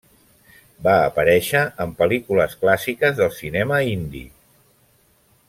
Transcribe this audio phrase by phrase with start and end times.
[0.87, 4.25] Va aparèixer en pel·lícules clàssiques del cinema hindi.